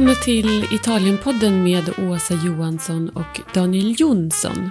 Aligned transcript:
Välkomna 0.00 0.24
till 0.24 0.74
Italienpodden 0.74 1.62
med 1.62 1.98
Åsa 1.98 2.34
Johansson 2.34 3.08
och 3.08 3.40
Daniel 3.54 3.94
Jonsson. 3.98 4.70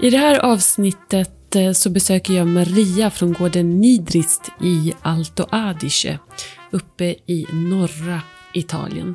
I 0.00 0.10
det 0.10 0.18
här 0.18 0.38
avsnittet 0.38 1.56
eh, 1.56 1.72
så 1.72 1.90
besöker 1.90 2.34
jag 2.34 2.46
Maria 2.46 3.10
från 3.10 3.32
gården 3.32 3.80
Nidrist 3.80 4.50
i 4.62 4.92
Alto 5.02 5.46
Adige 5.50 6.18
uppe 6.70 7.04
i 7.26 7.46
norra 7.52 8.20
Italien. 8.54 9.14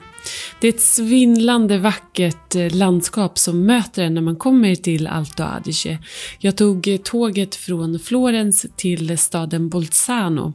Det 0.59 0.67
är 0.67 0.73
ett 0.73 0.81
svindlande 0.81 1.77
vackert 1.77 2.55
eh, 2.55 2.75
landskap 2.75 3.39
som 3.39 3.65
möter 3.65 4.03
en 4.03 4.13
när 4.13 4.21
man 4.21 4.35
kommer 4.35 4.75
till 4.75 5.07
Alto 5.07 5.43
Adige. 5.43 5.99
Jag 6.39 6.57
tog 6.57 6.87
eh, 6.87 6.97
tåget 6.97 7.55
från 7.55 7.99
Florens 7.99 8.65
till 8.75 9.17
staden 9.17 9.69
Bolzano 9.69 10.53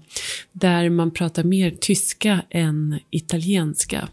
där 0.52 0.90
man 0.90 1.10
pratar 1.10 1.44
mer 1.44 1.70
tyska 1.70 2.42
än 2.50 2.98
italienska. 3.10 4.08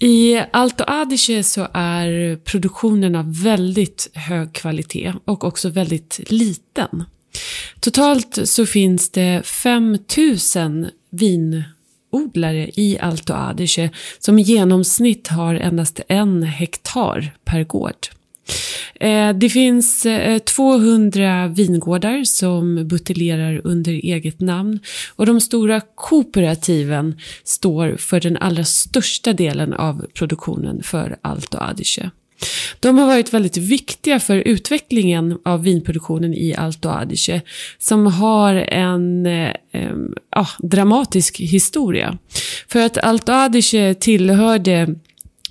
I 0.00 0.42
Alto 0.52 0.84
Adige 0.86 1.42
så 1.42 1.68
är 1.72 2.36
produktionen 2.36 3.14
av 3.16 3.42
väldigt 3.42 4.10
hög 4.14 4.52
kvalitet 4.52 5.12
och 5.24 5.44
också 5.44 5.68
väldigt 5.68 6.20
liten. 6.30 7.04
Totalt 7.80 8.38
så 8.44 8.66
finns 8.66 9.10
det 9.10 9.46
5000 9.46 10.88
vinodlare 11.10 12.70
i 12.74 12.98
Alto 13.00 13.34
Adige 13.34 13.90
som 14.18 14.38
i 14.38 14.42
genomsnitt 14.42 15.28
har 15.28 15.54
endast 15.54 16.00
en 16.08 16.42
hektar 16.42 17.32
per 17.44 17.64
gård. 17.64 18.06
Eh, 18.94 19.32
det 19.32 19.50
finns 19.50 20.06
eh, 20.06 20.38
200 20.38 21.48
vingårdar 21.48 22.24
som 22.24 22.88
buteljerar 22.88 23.60
under 23.64 23.92
eget 23.92 24.40
namn 24.40 24.78
och 25.16 25.26
de 25.26 25.40
stora 25.40 25.80
kooperativen 25.94 27.18
står 27.44 27.96
för 27.96 28.20
den 28.20 28.36
allra 28.36 28.64
största 28.64 29.32
delen 29.32 29.72
av 29.72 30.06
produktionen 30.14 30.82
för 30.82 31.16
Alto 31.22 31.58
Adige. 31.58 32.10
De 32.80 32.98
har 32.98 33.06
varit 33.06 33.34
väldigt 33.34 33.56
viktiga 33.56 34.20
för 34.20 34.36
utvecklingen 34.36 35.38
av 35.44 35.62
vinproduktionen 35.62 36.34
i 36.34 36.54
Alto 36.54 36.88
Adige 36.88 37.42
som 37.78 38.06
har 38.06 38.54
en 38.54 39.26
eh, 39.26 39.52
eh, 39.72 40.46
dramatisk 40.58 41.40
historia. 41.40 42.18
För 42.68 42.80
att 42.86 42.98
Alto 42.98 43.32
Adige 43.32 43.94
tillhörde 43.94 44.94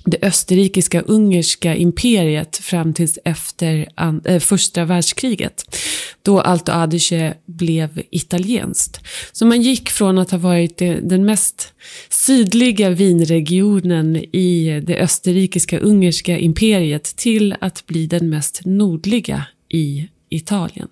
det 0.04 0.18
österrikiska 0.22 1.00
ungerska 1.00 1.76
imperiet 1.76 2.56
fram 2.56 2.94
tills 2.94 3.18
efter 3.24 3.88
äh, 4.24 4.38
första 4.38 4.84
världskriget. 4.84 5.76
Då 6.22 6.40
Alto 6.40 6.72
Adige 6.72 7.34
blev 7.46 8.02
italienskt. 8.10 9.00
Så 9.32 9.46
man 9.46 9.62
gick 9.62 9.90
från 9.90 10.18
att 10.18 10.30
ha 10.30 10.38
varit 10.38 10.78
den 10.78 11.24
mest 11.24 11.72
sydliga 12.08 12.90
vinregionen 12.90 14.16
i 14.16 14.80
det 14.86 14.96
österrikiska 14.96 15.78
ungerska 15.78 16.38
imperiet 16.38 17.16
till 17.16 17.54
att 17.60 17.86
bli 17.86 18.06
den 18.06 18.30
mest 18.30 18.60
nordliga 18.64 19.46
i 19.68 20.08
Italien. 20.30 20.88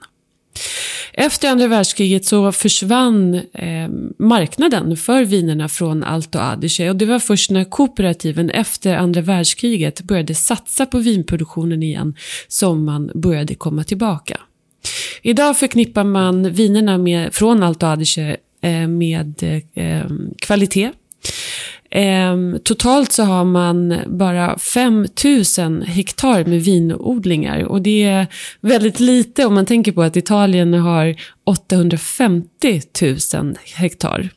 Efter 1.12 1.51
andra 1.51 1.67
världskriget 1.67 2.25
så 2.25 2.53
försvann 2.53 3.34
eh, 3.34 3.89
marknaden 4.19 4.97
för 4.97 5.25
vinerna 5.25 5.69
från 5.69 6.05
Alto 6.05 6.39
Adige 6.39 6.91
och 6.91 6.97
det 6.97 7.06
var 7.06 7.19
först 7.19 7.50
när 7.50 7.65
kooperativen 7.65 8.50
efter 8.50 8.97
andra 8.97 9.20
världskriget 9.20 10.03
började 10.03 10.34
satsa 10.34 10.87
på 10.87 10.98
vinproduktionen 10.98 11.83
igen 11.83 12.15
som 12.48 12.84
man 12.84 13.11
började 13.15 13.55
komma 13.55 13.84
tillbaka. 13.84 14.41
Idag 15.23 15.59
förknippar 15.59 16.05
man 16.05 16.53
vinerna 16.53 16.98
med, 16.98 17.34
från 17.34 17.62
Alto 17.62 17.87
Adige 17.87 18.37
eh, 18.62 18.89
med 18.89 19.43
eh, 19.43 19.84
eh 19.84 20.06
kvalitet 20.39 20.93
Eh, 21.91 22.36
totalt 22.64 23.12
så 23.12 23.22
har 23.22 23.44
man 23.44 24.00
bara 24.06 24.58
5000 24.58 25.82
hektar 25.82 26.44
med 26.44 26.62
vinodlingar 26.62 27.65
och 27.65 27.82
det 27.82 28.04
är 28.04 28.26
väldigt 28.60 29.00
lite 29.00 29.44
om 29.47 29.54
man 29.54 29.66
tänker 29.66 29.93
på 29.93 30.03
att 30.03 30.16
Italien 30.16 30.75
har 30.75 31.16
850 31.44 32.82
000 33.34 33.54
hektar. 33.75 34.28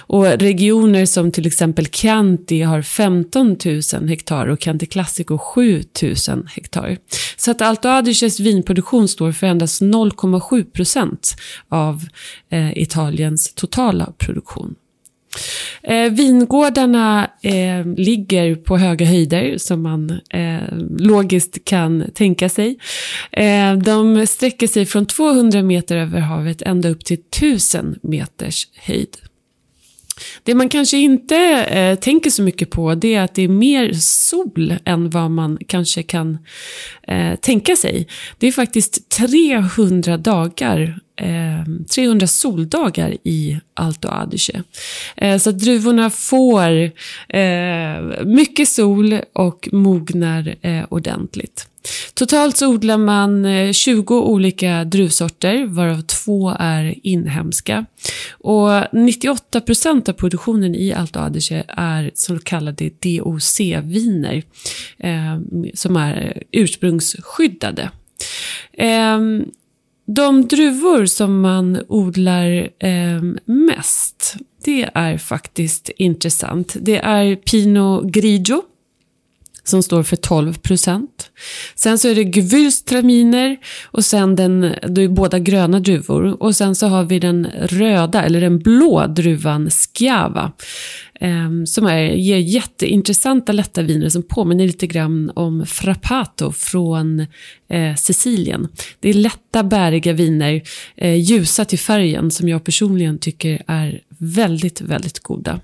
Och 0.00 0.24
regioner 0.24 1.06
som 1.06 1.32
till 1.32 1.46
exempel 1.46 1.86
Chianti 1.86 2.62
har 2.62 2.82
15 2.82 3.56
000 3.92 4.08
hektar 4.08 4.46
och 4.46 4.62
Chianti 4.62 4.86
Classico 4.86 5.38
7 5.38 5.82
000 6.02 6.14
hektar. 6.54 6.96
Så 7.36 7.50
att 7.50 7.60
Alto 7.60 7.88
Adiges 7.88 8.40
vinproduktion 8.40 9.08
står 9.08 9.32
för 9.32 9.46
endast 9.46 9.82
0,7 9.82 10.64
procent 10.70 11.36
av 11.68 12.04
eh, 12.50 12.78
Italiens 12.78 13.54
totala 13.54 14.12
produktion. 14.18 14.74
Eh, 15.86 16.10
vingårdarna 16.10 17.30
eh, 17.42 17.86
ligger 17.96 18.54
på 18.54 18.76
höga 18.78 19.06
höjder 19.06 19.58
som 19.58 19.82
man 19.82 20.20
eh, 20.30 20.78
logiskt 20.98 21.64
kan 21.64 22.04
tänka 22.14 22.48
sig. 22.48 22.78
Eh, 23.32 23.76
de 23.76 24.26
sträcker 24.26 24.66
sig 24.66 24.86
från 24.86 25.06
200 25.06 25.62
meter 25.62 25.96
över 25.96 26.20
havet 26.20 26.62
ända 26.62 26.88
upp 26.88 27.04
till 27.04 27.18
1000 27.30 27.98
meters 28.02 28.68
höjd. 28.74 29.16
Det 30.42 30.54
man 30.54 30.68
kanske 30.68 30.96
inte 30.96 31.36
eh, 31.64 31.98
tänker 31.98 32.30
så 32.30 32.42
mycket 32.42 32.70
på 32.70 32.94
det 32.94 33.14
är 33.14 33.20
att 33.22 33.34
det 33.34 33.42
är 33.42 33.48
mer 33.48 33.92
sol 33.92 34.74
än 34.84 35.10
vad 35.10 35.30
man 35.30 35.58
kanske 35.66 36.02
kan 36.02 36.38
eh, 37.08 37.34
tänka 37.34 37.76
sig. 37.76 38.06
Det 38.38 38.46
är 38.46 38.52
faktiskt 38.52 39.08
300 39.08 40.16
dagar 40.16 41.00
Eh, 41.16 41.64
300 41.94 42.26
soldagar 42.26 43.16
i 43.24 43.60
Alto 43.74 44.08
Adige. 44.08 44.62
Eh, 45.16 45.38
så 45.38 45.50
att 45.50 45.58
druvorna 45.58 46.10
får 46.10 46.90
eh, 47.28 48.24
mycket 48.24 48.68
sol 48.68 49.18
och 49.32 49.68
mognar 49.72 50.54
eh, 50.62 50.84
ordentligt. 50.88 51.68
Totalt 52.14 52.56
så 52.56 52.68
odlar 52.68 52.98
man 52.98 53.44
eh, 53.44 53.72
20 53.72 54.14
olika 54.14 54.84
druvsorter, 54.84 55.66
varav 55.66 56.00
två 56.00 56.56
är 56.58 56.94
inhemska. 57.02 57.84
Och 58.30 58.70
98 58.92 59.60
procent 59.60 60.08
av 60.08 60.12
produktionen 60.12 60.74
i 60.74 60.92
Alto 60.92 61.18
Adige 61.18 61.64
är 61.68 62.10
så 62.14 62.38
kallade 62.38 62.90
DOC-viner, 63.00 64.42
eh, 64.98 65.38
som 65.74 65.96
är 65.96 66.42
ursprungsskyddade. 66.52 67.90
Ehm, 68.78 69.44
de 70.06 70.48
druvor 70.48 71.06
som 71.06 71.40
man 71.40 71.82
odlar 71.88 72.68
eh, 72.78 73.22
mest, 73.44 74.36
det 74.64 74.88
är 74.94 75.18
faktiskt 75.18 75.88
intressant. 75.88 76.76
Det 76.80 76.98
är 76.98 77.36
Pinot 77.36 78.04
Grigio 78.04 78.62
som 79.68 79.82
står 79.82 80.02
för 80.02 80.16
12 80.16 80.54
procent. 80.54 81.30
Sen 81.74 81.98
så 81.98 82.08
är 82.08 82.14
det 82.14 82.22
Gewürztraminer 82.22 83.56
och 83.84 84.04
sen 84.04 84.36
den, 84.36 84.60
det 84.88 85.02
är 85.02 85.08
båda 85.08 85.38
gröna 85.38 85.80
druvor. 85.80 86.42
Och 86.42 86.56
sen 86.56 86.74
så 86.74 86.86
har 86.86 87.04
vi 87.04 87.18
den 87.18 87.46
röda, 87.62 88.22
eller 88.22 88.40
den 88.40 88.58
blå 88.58 89.06
druvan 89.06 89.70
Schiava. 89.70 90.52
Eh, 91.20 91.50
som 91.66 91.86
är, 91.86 92.02
ger 92.02 92.36
jätteintressanta 92.36 93.52
lätta 93.52 93.82
viner 93.82 94.08
som 94.08 94.22
påminner 94.22 94.66
lite 94.66 94.86
grann 94.86 95.32
om 95.34 95.66
Frappato 95.66 96.52
från 96.52 97.26
eh, 97.68 97.94
Sicilien. 97.96 98.68
Det 99.00 99.08
är 99.08 99.14
lätta, 99.14 99.62
bäriga 99.62 100.12
viner, 100.12 100.62
eh, 100.96 101.14
ljusa 101.14 101.64
till 101.64 101.78
färgen 101.78 102.30
som 102.30 102.48
jag 102.48 102.64
personligen 102.64 103.18
tycker 103.18 103.62
är 103.66 104.00
väldigt, 104.18 104.80
väldigt 104.80 105.18
goda. 105.18 105.60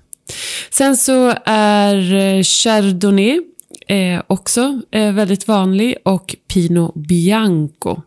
Sen 0.69 0.97
så 0.97 1.33
är 1.45 2.13
eh, 2.13 2.43
Chardonnay 2.43 3.41
eh, 3.87 4.21
också 4.27 4.81
eh, 4.91 5.13
väldigt 5.13 5.47
vanlig 5.47 5.95
och 6.03 6.35
Pinot 6.53 6.95
Bianco. 6.95 8.01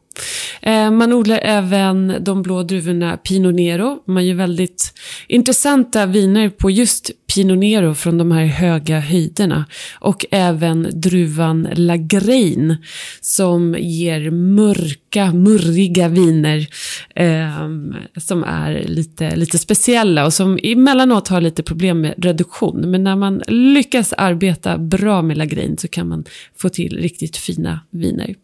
Eh, 0.63 0.91
man 0.91 1.13
odlar 1.13 1.41
även 1.43 2.17
de 2.21 2.43
blå 2.43 2.63
druvorna 2.63 3.17
Pinot 3.17 3.55
Nero. 3.55 4.03
Man 4.07 4.27
gör 4.27 4.35
väldigt 4.35 4.93
intressanta 5.29 6.07
viner 6.07 6.49
på 6.49 6.71
just 6.71 7.11
Pinot 7.35 7.59
Nero 7.59 7.95
från 7.95 8.19
de 8.19 8.31
här 8.31 8.45
höga 8.45 9.01
höjderna. 9.01 9.65
Och 10.01 10.27
även 10.31 10.89
druvan 10.93 11.69
Lagrein 11.75 12.77
som 13.21 13.77
ger 13.79 14.31
mörka, 14.31 15.33
murriga 15.33 16.09
viner 16.09 16.67
eh, 17.15 17.69
som 18.17 18.45
är 18.45 18.85
lite, 18.87 19.37
lite 19.37 19.59
speciella 19.59 20.27
och 20.27 20.33
som 20.33 20.59
emellanåt 20.63 21.29
har 21.29 21.41
lite 21.41 21.63
problem 21.63 22.01
med 22.01 22.15
reduktion. 22.25 22.91
Men 22.91 23.05
när 23.05 23.17
man 23.17 23.43
lyckas 23.49 24.13
arbeta 24.13 24.79
bra 24.79 25.23
med 25.23 25.37
Lagrein 25.37 25.79
så 25.79 25.89
kan 25.89 26.09
man 26.09 26.25
få 26.57 26.69
till 26.69 26.99
riktigt 26.99 27.37
fina 27.37 27.81
viner. 27.91 28.35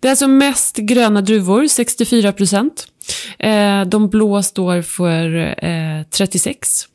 Det 0.00 0.08
är 0.08 0.12
alltså 0.12 0.28
mest 0.28 0.76
gröna 0.76 1.20
druvor, 1.20 1.66
64 1.66 2.32
procent. 2.32 2.86
Eh, 3.38 3.84
de 3.84 4.08
blå 4.08 4.42
står 4.42 4.82
för 4.82 5.54
eh, 5.64 6.02
36. 6.10 6.88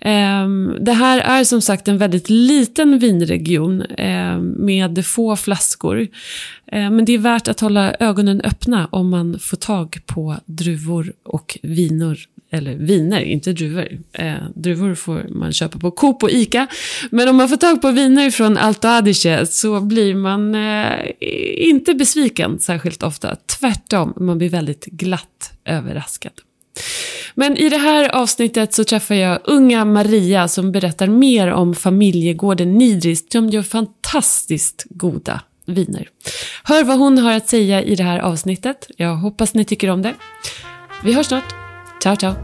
Ehm, 0.00 0.76
det 0.80 0.92
här 0.92 1.18
är 1.20 1.44
som 1.44 1.60
sagt 1.60 1.88
en 1.88 1.98
väldigt 1.98 2.30
liten 2.30 2.98
vinregion 2.98 3.82
eh, 3.82 4.38
med 4.38 5.06
få 5.06 5.36
flaskor. 5.36 6.08
Men 6.72 7.04
det 7.04 7.12
är 7.12 7.18
värt 7.18 7.48
att 7.48 7.60
hålla 7.60 7.94
ögonen 8.00 8.40
öppna 8.40 8.88
om 8.92 9.10
man 9.10 9.38
får 9.38 9.56
tag 9.56 10.00
på 10.06 10.36
druvor 10.46 11.12
och 11.24 11.58
viner 11.62 12.18
eller 12.54 12.74
viner, 12.74 13.20
inte 13.20 13.52
druvor. 13.52 13.88
Eh, 14.12 14.34
druvor 14.54 14.94
får 14.94 15.26
man 15.28 15.52
köpa 15.52 15.78
på 15.78 15.90
Coop 15.90 16.22
och 16.22 16.30
Ica. 16.30 16.66
Men 17.10 17.28
om 17.28 17.36
man 17.36 17.48
får 17.48 17.56
tag 17.56 17.82
på 17.82 17.90
viner 17.90 18.30
från 18.30 18.56
Alto 18.56 18.88
Adige 18.88 19.46
så 19.46 19.80
blir 19.80 20.14
man 20.14 20.54
eh, 20.54 21.14
inte 21.68 21.94
besviken 21.94 22.60
särskilt 22.60 23.02
ofta. 23.02 23.36
Tvärtom, 23.36 24.14
man 24.16 24.38
blir 24.38 24.48
väldigt 24.48 24.84
glatt 24.84 25.52
överraskad. 25.64 26.32
Men 27.34 27.56
i 27.56 27.68
det 27.68 27.76
här 27.78 28.08
avsnittet 28.08 28.74
så 28.74 28.84
träffar 28.84 29.14
jag 29.14 29.38
unga 29.44 29.84
Maria 29.84 30.48
som 30.48 30.72
berättar 30.72 31.06
mer 31.06 31.48
om 31.48 31.74
familjegården 31.74 32.78
Nidris 32.78 33.32
som 33.32 33.48
gör 33.48 33.62
fantastiskt 33.62 34.86
goda 34.90 35.40
viner. 35.66 36.08
Hör 36.64 36.84
vad 36.84 36.98
hon 36.98 37.18
har 37.18 37.32
att 37.32 37.48
säga 37.48 37.82
i 37.82 37.94
det 37.94 38.04
här 38.04 38.18
avsnittet. 38.18 38.90
Jag 38.96 39.16
hoppas 39.16 39.54
ni 39.54 39.64
tycker 39.64 39.90
om 39.90 40.02
det. 40.02 40.14
Vi 41.04 41.12
hörs 41.12 41.26
snart. 41.26 41.63
Ciao, 42.04 42.16
ciao. 42.16 42.36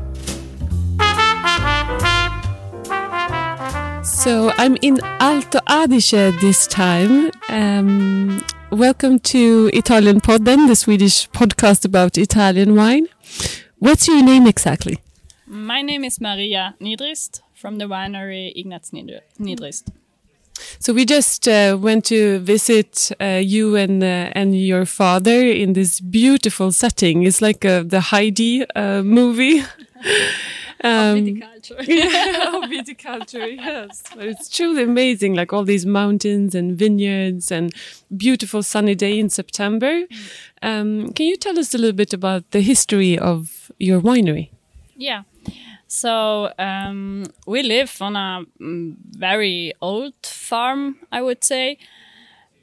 So 4.03 4.53
I'm 4.57 4.79
in 4.81 5.01
Alto 5.21 5.59
Adige 5.69 6.33
this 6.41 6.67
time. 6.67 7.31
Um, 7.51 8.43
welcome 8.71 9.19
to 9.19 9.69
Italian 9.75 10.23
Podden, 10.23 10.67
the 10.67 10.75
Swedish 10.75 11.29
podcast 11.33 11.85
about 11.85 12.17
Italian 12.17 12.75
wine. 12.75 13.07
What's 13.79 14.09
your 14.09 14.23
name 14.23 14.47
exactly? 14.47 14.97
My 15.47 15.83
name 15.83 16.05
is 16.05 16.23
Maria 16.23 16.75
Niedrist 16.81 17.43
from 17.53 17.77
the 17.77 17.85
winery 17.85 18.53
Ignaz 18.57 18.93
Niedrist. 19.39 19.91
So 20.79 20.93
we 20.93 21.05
just 21.05 21.49
uh, 21.49 21.77
went 21.81 22.05
to 22.07 22.39
visit 22.41 23.13
uh, 23.21 23.41
you 23.43 23.77
and 23.77 24.03
uh, 24.03 24.31
and 24.33 24.59
your 24.59 24.87
father 24.87 25.47
in 25.47 25.73
this 25.73 26.01
beautiful 26.01 26.73
setting. 26.73 27.23
It's 27.23 27.41
like 27.41 27.65
uh, 27.65 27.83
the 27.85 28.01
Heidi 28.01 28.65
uh, 28.75 29.03
movie. 29.03 29.61
um, 30.85 31.25
viticulture. 31.25 31.87
yeah, 31.87 32.61
viticulture, 32.69 33.57
yes. 33.57 34.03
But 34.15 34.27
it's 34.27 34.49
truly 34.49 34.83
amazing, 34.83 35.35
like 35.35 35.53
all 35.53 35.65
these 35.65 35.87
mountains 35.87 36.55
and 36.55 36.77
vineyards 36.77 37.51
and 37.51 37.75
beautiful 38.17 38.63
sunny 38.63 38.95
day 38.95 39.19
in 39.19 39.29
September. 39.31 40.05
Um, 40.63 41.13
can 41.13 41.27
you 41.27 41.37
tell 41.37 41.59
us 41.59 41.75
a 41.75 41.79
little 41.79 41.97
bit 41.97 42.13
about 42.13 42.51
the 42.51 42.61
history 42.61 43.19
of 43.19 43.71
your 43.79 44.01
winery? 44.01 44.51
Yeah. 44.97 45.23
So 45.91 46.53
um, 46.57 47.25
we 47.49 47.65
live 47.65 48.01
on 48.01 48.15
a 48.15 48.45
mm, 48.61 48.95
very 49.11 49.73
old 49.83 50.15
farm, 50.23 50.99
I 51.11 51.21
would 51.21 51.43
say. 51.43 51.79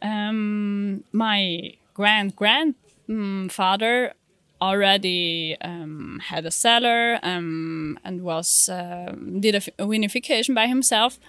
Um, 0.01 1.03
my 1.11 1.73
grand 1.93 2.37
grandfather 2.37 4.13
already 4.61 5.57
um, 5.59 6.21
had 6.23 6.45
a 6.45 6.51
cellar 6.51 7.19
um, 7.21 7.99
and 8.05 8.21
was 8.21 8.69
uh, 8.69 9.13
did 9.41 9.55
a 9.55 9.59
vinification 9.59 10.55
by 10.55 10.67
himself. 10.67 11.19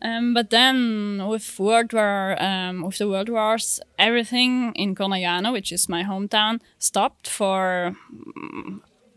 Um, 0.00 0.32
but 0.32 0.48
then 0.48 1.26
with 1.28 1.58
World 1.58 1.92
War, 1.92 2.42
um, 2.42 2.82
with 2.82 2.96
the 2.96 3.08
World 3.08 3.28
Wars, 3.28 3.80
everything 3.98 4.72
in 4.74 4.94
Cornaiano, 4.94 5.52
which 5.52 5.72
is 5.72 5.90
my 5.90 6.04
hometown, 6.04 6.60
stopped 6.78 7.28
for 7.28 7.96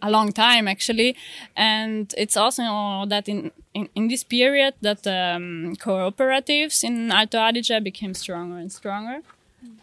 a 0.02 0.12
long 0.12 0.32
time 0.32 0.68
actually 0.68 1.16
and 1.56 2.14
it's 2.18 2.38
also 2.38 2.64
that 3.08 3.28
in 3.28 3.52
in, 3.74 3.90
in 3.96 4.08
this 4.08 4.24
period 4.24 4.74
that 4.82 5.06
um, 5.08 5.76
cooperatives 5.78 6.84
in 6.84 7.12
Alto 7.12 7.38
Adige 7.38 7.84
became 7.84 8.14
stronger 8.14 8.58
and 8.58 8.72
stronger 8.72 9.22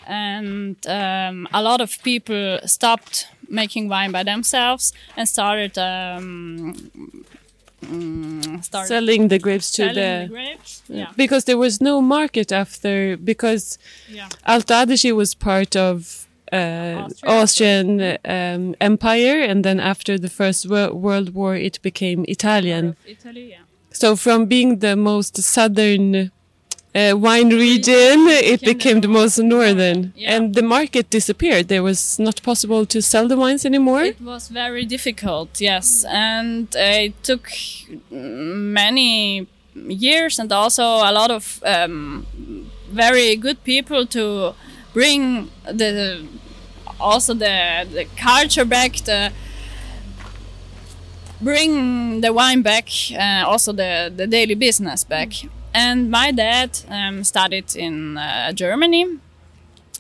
and 0.07 0.77
um, 0.87 1.49
a 1.53 1.63
lot 1.63 1.81
of 1.81 2.03
people 2.03 2.59
stopped 2.65 3.29
making 3.49 3.89
wine 3.89 4.13
by 4.13 4.23
themselves 4.23 4.93
and 5.17 5.29
started 5.29 5.77
um, 5.79 6.91
mm, 7.83 8.65
started 8.65 8.89
selling 8.89 9.29
the 9.29 9.39
grapes 9.39 9.71
to 9.73 9.85
the, 9.89 9.93
the 9.95 10.27
grapes, 10.31 10.83
yeah. 10.89 11.11
because 11.17 11.45
there 11.45 11.59
was 11.59 11.81
no 11.81 12.01
market 12.01 12.53
after 12.53 13.17
because 13.17 13.79
yeah. 14.09 14.29
Alto 14.47 14.75
Adige 14.75 15.15
was 15.15 15.35
part 15.35 15.77
of 15.77 16.27
uh, 16.55 17.09
Austrian 17.27 18.19
um, 18.25 18.75
Empire, 18.81 19.41
and 19.41 19.65
then 19.65 19.81
after 19.81 20.19
the 20.19 20.29
First 20.29 20.69
World 20.69 21.35
War, 21.35 21.57
it 21.57 21.83
became 21.83 22.25
Italian. 22.29 22.97
Italy, 23.07 23.51
yeah. 23.51 23.59
So 23.91 24.17
from 24.17 24.47
being 24.47 24.79
the 24.79 24.97
most 24.97 25.37
southern 25.43 26.31
uh, 26.95 27.13
wine 27.17 27.51
region, 27.51 28.27
it 28.29 28.61
became 28.61 29.01
the 29.01 29.09
most 29.09 29.39
northern, 29.39 30.13
yeah. 30.17 30.35
and 30.35 30.55
the 30.55 30.63
market 30.63 31.11
disappeared. 31.11 31.69
There 31.69 31.83
was 31.83 32.19
not 32.19 32.43
possible 32.43 32.87
to 32.87 33.03
sell 33.03 33.29
the 33.29 33.37
wines 33.37 33.65
anymore. 33.65 34.03
It 34.03 34.21
was 34.21 34.49
very 34.49 34.85
difficult, 34.85 35.61
yes, 35.61 36.05
and 36.09 36.75
uh, 36.77 37.09
it 37.09 37.23
took 37.23 37.49
many 38.11 39.47
years 39.75 40.39
and 40.39 40.53
also 40.53 40.83
a 40.83 41.13
lot 41.13 41.31
of 41.31 41.61
um, 41.65 42.27
very 42.91 43.37
good 43.37 43.63
people 43.65 44.07
to 44.07 44.55
bring 44.93 45.51
the 45.67 46.25
also 47.01 47.35
the 47.35 47.87
the 47.93 48.07
culture 48.17 48.65
back 48.65 48.93
the 49.05 49.33
bring 51.41 52.21
the 52.21 52.33
wine 52.33 52.63
back 52.63 52.89
uh, 53.13 53.45
also 53.47 53.73
the 53.73 54.13
the 54.15 54.27
daily 54.27 54.55
business 54.55 55.05
back 55.05 55.33
and 55.73 56.11
my 56.11 56.31
dad 56.31 56.71
um, 56.89 57.25
studied 57.25 57.75
in 57.77 58.17
uh, 58.17 58.53
germany 58.53 59.19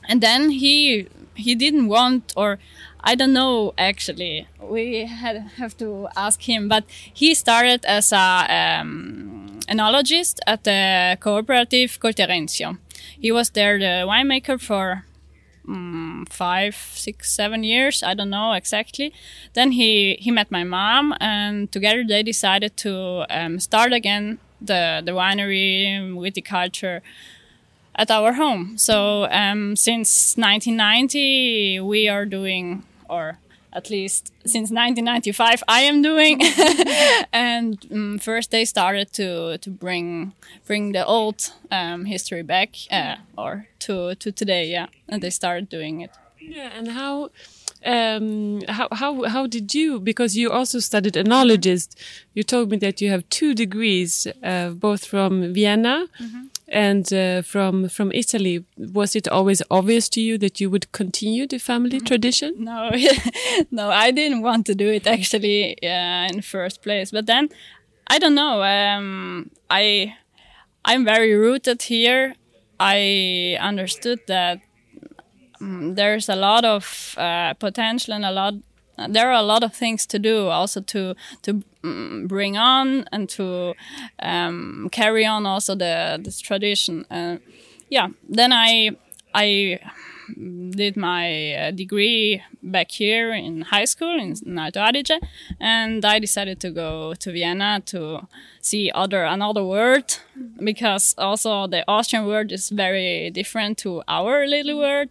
and 0.08 0.20
then 0.20 0.50
he 0.50 1.06
he 1.34 1.54
didn't 1.54 1.88
want 1.88 2.32
or 2.36 2.58
I 3.06 3.14
don't 3.14 3.34
know 3.34 3.74
actually. 3.76 4.48
We 4.60 5.04
had 5.04 5.36
have 5.58 5.76
to 5.76 6.08
ask 6.16 6.40
him, 6.40 6.68
but 6.68 6.84
he 7.12 7.34
started 7.34 7.84
as 7.84 8.12
a 8.12 8.46
um, 8.48 9.60
enologist 9.68 10.38
at 10.46 10.64
the 10.64 11.18
cooperative 11.20 12.00
Colterenzio. 12.00 12.78
He 13.20 13.30
was 13.30 13.50
there 13.50 13.78
the 13.78 14.06
winemaker 14.08 14.58
for 14.58 15.04
um, 15.68 16.26
five, 16.30 16.74
six, 16.74 17.32
seven 17.32 17.64
years. 17.64 18.02
I 18.02 18.14
don't 18.14 18.30
know 18.30 18.52
exactly. 18.52 19.12
Then 19.54 19.72
he 19.72 20.16
he 20.20 20.30
met 20.30 20.50
my 20.50 20.64
mom, 20.64 21.14
and 21.20 21.70
together 21.70 22.04
they 22.06 22.22
decided 22.22 22.76
to 22.78 23.24
um, 23.30 23.60
start 23.60 23.92
again 23.92 24.38
the 24.60 25.02
the 25.04 25.12
winery 25.12 26.14
with 26.16 26.34
the 26.34 26.42
culture 26.42 27.02
at 27.94 28.10
our 28.10 28.32
home. 28.34 28.76
So 28.76 29.28
um, 29.30 29.76
since 29.76 30.36
1990, 30.36 31.80
we 31.80 32.08
are 32.08 32.24
doing 32.24 32.82
or 33.08 33.38
at 33.74 33.90
least 33.90 34.32
since 34.44 34.70
1995 34.70 35.62
I 35.68 35.80
am 35.80 36.02
doing. 36.02 36.40
and 37.32 37.86
um, 37.92 38.18
first 38.18 38.50
they 38.50 38.64
started 38.64 39.12
to 39.14 39.58
to 39.58 39.70
bring 39.70 40.32
bring 40.66 40.92
the 40.92 41.04
old 41.04 41.52
um, 41.70 42.04
history 42.04 42.42
back 42.42 42.70
uh, 42.90 43.16
or 43.36 43.66
to 43.80 44.14
to 44.14 44.32
today, 44.32 44.66
yeah. 44.70 44.86
And 45.08 45.22
they 45.22 45.30
started 45.30 45.68
doing 45.68 46.00
it. 46.00 46.10
Yeah, 46.40 46.70
and 46.76 46.88
how 46.88 47.30
um, 47.84 48.62
how 48.68 48.88
how 48.92 49.24
how 49.24 49.46
did 49.46 49.74
you? 49.74 50.00
Because 50.00 50.36
you 50.36 50.50
also 50.50 50.78
studied 50.80 51.14
enologist. 51.14 51.96
You 52.34 52.42
told 52.42 52.70
me 52.70 52.76
that 52.78 53.00
you 53.00 53.10
have 53.10 53.28
two 53.28 53.54
degrees, 53.54 54.26
uh, 54.42 54.70
both 54.70 55.04
from 55.04 55.52
Vienna 55.54 56.06
mm 56.20 56.26
-hmm. 56.26 56.53
And 56.68 57.12
uh, 57.12 57.42
from 57.42 57.88
from 57.88 58.12
Italy. 58.12 58.64
Was 58.76 59.14
it 59.14 59.28
always 59.28 59.62
obvious 59.70 60.08
to 60.10 60.20
you 60.20 60.38
that 60.38 60.60
you 60.60 60.70
would 60.70 60.90
continue 60.92 61.46
the 61.46 61.58
family 61.58 62.00
mm 62.00 62.06
tradition? 62.06 62.54
No, 62.58 62.90
no, 63.70 63.90
I 63.90 64.10
didn't 64.10 64.42
want 64.42 64.66
to 64.66 64.74
do 64.74 64.88
it 64.88 65.06
actually 65.06 65.76
uh, 65.82 66.28
in 66.28 66.36
the 66.36 66.42
first 66.42 66.82
place. 66.82 67.10
But 67.10 67.26
then 67.26 67.48
I 68.06 68.18
don't 68.18 68.34
know. 68.34 68.62
Um, 68.62 69.50
I 69.70 70.14
I'm 70.84 71.04
very 71.04 71.34
rooted 71.34 71.82
here. 71.82 72.34
I 72.80 73.56
understood 73.60 74.20
that 74.26 74.60
um, 75.60 75.94
there's 75.94 76.28
a 76.28 76.36
lot 76.36 76.64
of 76.64 77.14
uh, 77.16 77.54
potential 77.54 78.14
and 78.14 78.24
a 78.24 78.32
lot 78.32 78.54
there 79.08 79.28
are 79.28 79.40
a 79.40 79.42
lot 79.42 79.62
of 79.62 79.74
things 79.74 80.06
to 80.06 80.18
do 80.18 80.48
also 80.48 80.80
to 80.80 81.14
to 81.42 81.62
um, 81.82 82.26
bring 82.26 82.56
on 82.56 83.06
and 83.12 83.28
to 83.28 83.74
um, 84.20 84.88
carry 84.90 85.26
on 85.26 85.46
also 85.46 85.74
the 85.74 86.20
this 86.22 86.40
tradition. 86.40 87.04
Uh, 87.10 87.36
yeah 87.90 88.08
then 88.28 88.52
i 88.52 88.90
i 89.34 89.78
did 90.70 90.96
my 90.96 91.54
uh, 91.54 91.70
degree 91.70 92.42
back 92.62 92.90
here 92.90 93.34
in 93.34 93.60
high 93.60 93.84
school 93.84 94.18
in 94.18 94.58
Alto 94.58 94.80
Adige, 94.80 95.20
and 95.60 96.02
I 96.02 96.18
decided 96.18 96.60
to 96.60 96.70
go 96.70 97.14
to 97.14 97.30
Vienna 97.30 97.82
to 97.86 98.26
see 98.62 98.90
other 98.94 99.24
another 99.24 99.62
world 99.62 100.20
because 100.62 101.14
also 101.18 101.66
the 101.66 101.84
Austrian 101.86 102.26
world 102.26 102.52
is 102.52 102.70
very 102.70 103.30
different 103.30 103.76
to 103.78 104.02
our 104.08 104.46
little 104.46 104.78
world 104.78 105.10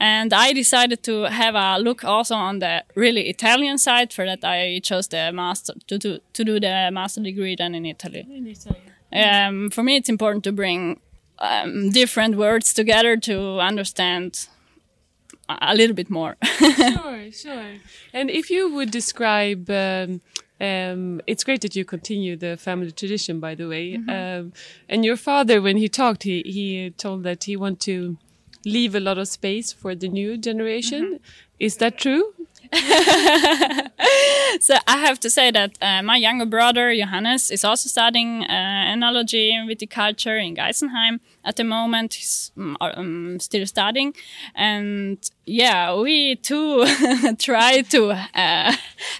and 0.00 0.32
I 0.32 0.52
decided 0.52 1.02
to 1.04 1.24
have 1.24 1.54
a 1.54 1.78
look 1.78 2.04
also 2.04 2.34
on 2.34 2.58
the 2.60 2.84
really 2.94 3.28
Italian 3.28 3.78
side. 3.78 4.12
For 4.12 4.24
that, 4.24 4.44
I 4.44 4.80
chose 4.82 5.08
the 5.08 5.32
master 5.32 5.74
to 5.86 5.98
do, 5.98 6.18
to 6.32 6.44
do 6.44 6.60
the 6.60 6.90
master 6.92 7.22
degree 7.22 7.56
then 7.56 7.74
in 7.74 7.84
Italy. 7.86 8.26
In 8.30 8.46
Italy. 8.46 8.80
Um, 9.12 9.70
for 9.70 9.82
me, 9.82 9.96
it's 9.96 10.08
important 10.08 10.44
to 10.44 10.52
bring 10.52 11.00
um, 11.38 11.90
different 11.90 12.36
words 12.36 12.72
together 12.74 13.16
to 13.16 13.60
understand 13.60 14.48
a 15.48 15.74
little 15.74 15.96
bit 15.96 16.10
more. 16.10 16.36
sure, 16.44 17.32
sure. 17.32 17.74
And 18.12 18.30
if 18.30 18.50
you 18.50 18.72
would 18.74 18.90
describe 18.90 19.68
um, 19.70 20.20
Um, 20.60 21.20
it's 21.26 21.44
great 21.44 21.60
that 21.60 21.76
you 21.76 21.84
continue 21.84 22.36
the 22.36 22.56
family 22.56 22.90
tradition, 22.90 23.38
by 23.38 23.54
the 23.54 23.68
way. 23.68 23.94
Um, 24.08 24.52
and 24.88 25.04
your 25.04 25.16
father, 25.16 25.62
when 25.62 25.76
he 25.76 25.88
talked, 25.88 26.24
he, 26.24 26.42
he 26.44 26.90
told 26.90 27.22
that 27.22 27.44
he 27.44 27.56
want 27.56 27.78
to 27.80 28.16
leave 28.64 28.94
a 28.94 29.00
lot 29.00 29.18
of 29.18 29.28
space 29.28 29.72
for 29.72 29.94
the 29.94 30.08
new 30.08 30.36
generation. 30.36 31.20
Is 31.58 31.76
that 31.76 31.98
true? 31.98 32.34
so 34.60 34.74
I 34.86 34.98
have 34.98 35.18
to 35.20 35.30
say 35.30 35.50
that 35.50 35.78
uh, 35.80 36.02
my 36.02 36.16
younger 36.16 36.44
brother 36.44 36.94
Johannes 36.94 37.50
is 37.50 37.64
also 37.64 37.88
studying 37.88 38.44
uh, 38.44 38.92
enology 38.94 39.52
and 39.52 39.70
viticulture 39.70 40.38
in 40.44 40.54
Geisenheim 40.54 41.20
at 41.46 41.56
the 41.56 41.64
moment. 41.64 42.14
He's 42.14 42.52
um, 42.58 42.76
um, 42.80 43.40
still 43.40 43.66
studying, 43.66 44.14
and 44.54 45.18
yeah, 45.46 45.94
we 45.96 46.36
too 46.36 46.84
try 47.38 47.80
to 47.82 48.10
uh, 48.10 48.72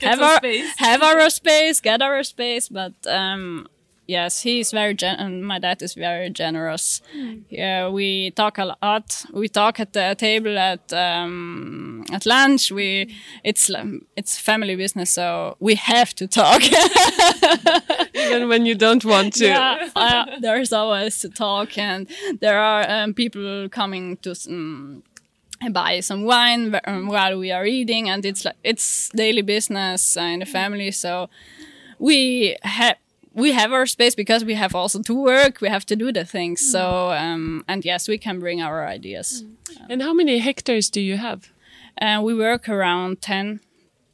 have 0.03 0.21
our 0.21 0.37
space. 0.37 0.75
have 0.77 1.03
our 1.03 1.31
space, 1.31 1.81
get 1.81 2.03
our 2.03 2.23
space, 2.23 2.69
but. 2.69 2.93
Um, 3.07 3.67
Yes, 4.09 4.41
he's 4.41 4.71
very 4.71 4.95
gen- 4.95 5.17
and 5.19 5.45
my 5.45 5.59
dad 5.59 5.83
is 5.83 5.93
very 5.93 6.31
generous. 6.31 7.03
Yeah, 7.51 7.91
we 7.91 8.31
talk 8.31 8.57
a 8.57 8.75
lot. 8.81 9.27
We 9.35 9.49
talk 9.49 9.79
at 9.81 9.93
the 9.93 10.17
table 10.19 10.59
at 10.59 10.91
um, 10.95 12.07
at 12.11 12.25
lunch. 12.25 12.73
We 12.73 13.15
it's 13.45 13.69
um, 13.69 14.07
it's 14.17 14.39
family 14.39 14.77
business, 14.77 15.11
so 15.13 15.59
we 15.61 15.75
have 15.75 16.15
to 16.15 16.27
talk. 16.27 16.63
Even 18.15 18.49
when 18.49 18.65
you 18.65 18.75
don't 18.75 19.05
want 19.05 19.35
to. 19.35 19.47
yeah, 19.47 19.91
uh, 19.95 20.25
there's 20.41 20.73
always 20.73 21.19
to 21.21 21.29
talk, 21.29 21.77
and 21.77 22.09
there 22.41 22.59
are 22.59 22.91
um, 22.91 23.13
people 23.13 23.69
coming 23.69 24.17
to. 24.23 24.35
Um, 24.49 25.03
buy 25.73 25.99
some 25.99 26.23
wine 26.23 26.79
um, 26.85 27.09
while 27.09 27.37
we 27.37 27.51
are 27.51 27.67
eating 27.67 28.09
and 28.09 28.25
it's 28.25 28.45
like 28.45 28.55
it's 28.63 29.09
daily 29.09 29.43
business 29.43 30.17
in 30.17 30.39
the 30.39 30.47
family 30.47 30.93
so 30.93 31.29
we 31.99 32.57
have 32.63 32.95
we 33.39 33.53
have 33.53 33.73
our 33.73 33.87
space 33.87 34.15
because 34.15 34.45
we 34.45 34.55
have 34.55 34.75
also 34.75 35.03
to 35.03 35.15
work 35.15 35.61
we 35.61 35.69
have 35.69 35.87
to 35.87 35.97
do 35.97 36.13
the 36.13 36.25
things. 36.25 36.61
Mm. 36.61 36.73
So 36.73 37.11
um, 37.13 37.65
and 37.69 37.85
yes 37.85 38.09
we 38.09 38.19
can 38.19 38.39
bring 38.41 38.61
our 38.61 38.87
ideas. 38.87 39.45
Mm. 39.45 39.87
And 39.91 40.03
how 40.03 40.13
many 40.13 40.39
hectares 40.39 40.91
do 40.91 41.01
you 41.01 41.17
have? 41.17 41.41
and 41.99 42.23
we 42.23 42.35
work 42.35 42.69
around 42.69 43.21
10 43.21 43.61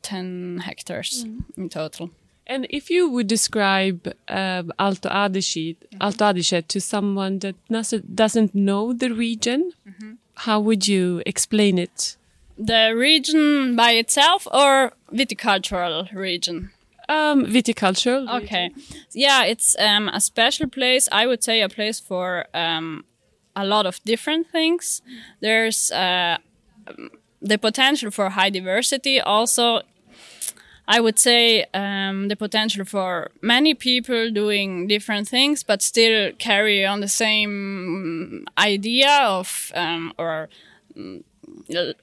10 0.03 0.59
hectares 0.65 1.25
mm. 1.25 1.45
in 1.57 1.69
total. 1.69 2.11
And 2.47 2.67
if 2.69 2.91
you 2.91 3.09
would 3.09 3.27
describe 3.27 4.13
um, 4.29 4.71
Alto 4.79 5.09
Adige, 5.09 5.77
mm-hmm. 5.77 6.03
Alto 6.03 6.27
Adige 6.27 6.67
to 6.69 6.81
someone 6.81 7.39
that 7.39 7.57
doesn't 7.69 8.15
doesn't 8.15 8.55
know 8.55 8.93
the 8.93 9.11
region, 9.11 9.73
mm-hmm. 9.89 10.13
how 10.35 10.61
would 10.61 10.87
you 10.89 11.23
explain 11.25 11.79
it? 11.79 12.17
the 12.57 12.95
region 12.95 13.75
by 13.75 13.93
itself 13.93 14.47
or 14.53 14.93
viticultural 15.13 16.13
region 16.13 16.71
Um, 17.09 17.45
viticultural. 17.47 18.43
Okay. 18.43 18.71
Yeah, 19.13 19.45
it's 19.45 19.77
um, 19.79 20.09
a 20.09 20.21
special 20.21 20.69
place. 20.69 21.09
I 21.13 21.27
would 21.27 21.45
say 21.45 21.61
a 21.61 21.69
place 21.69 22.01
for 22.01 22.47
um, 22.55 23.05
a 23.55 23.65
lot 23.65 23.87
of 23.87 24.03
different 24.05 24.49
things. 24.51 25.03
There's 25.41 25.91
uh, 25.93 26.39
um, 26.87 27.11
the 27.43 27.59
potential 27.59 28.11
for 28.11 28.31
high 28.31 28.51
diversity. 28.51 29.21
Also, 29.21 29.83
I 30.87 31.01
would 31.01 31.19
say 31.19 31.67
um, 31.73 32.29
the 32.29 32.37
potential 32.37 32.85
for 32.85 33.31
many 33.41 33.75
people 33.75 34.31
doing 34.31 34.87
different 34.87 35.29
things, 35.29 35.63
but 35.63 35.83
still 35.83 36.33
carry 36.39 36.85
on 36.85 37.01
the 37.01 37.09
same 37.09 38.47
idea 38.59 39.11
of 39.23 39.73
um, 39.75 40.13
or 40.19 40.49
mm, 40.97 41.23